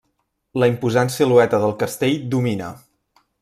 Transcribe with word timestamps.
La 0.61 0.69
imposant 0.71 1.11
silueta 1.17 1.61
del 1.67 1.77
castell 1.85 2.19
domina. 2.33 2.75